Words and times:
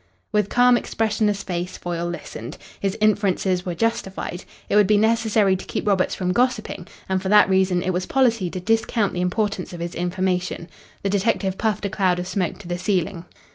With 0.31 0.49
calm, 0.49 0.77
expressionless 0.77 1.43
face 1.43 1.77
Foyle 1.77 2.07
listened. 2.09 2.57
His 2.79 2.97
inferences 2.99 3.67
were 3.67 3.75
justified. 3.75 4.45
It 4.67 4.75
would 4.75 4.87
be 4.87 4.97
necessary 4.97 5.55
to 5.55 5.65
keep 5.65 5.87
Roberts 5.87 6.15
from 6.15 6.31
gossipping, 6.33 6.87
and 7.07 7.21
for 7.21 7.29
that 7.29 7.47
reason 7.47 7.83
it 7.83 7.93
was 7.93 8.07
policy 8.07 8.49
to 8.49 8.59
discount 8.59 9.13
the 9.13 9.21
importance 9.21 9.73
of 9.73 9.79
his 9.79 9.93
information. 9.93 10.67
The 11.03 11.09
detective 11.11 11.55
puffed 11.55 11.85
a 11.85 11.89
cloud 11.91 12.17
of 12.17 12.27
smoke 12.27 12.57
to 12.57 12.67
the 12.67 12.79
ceiling. 12.79 13.25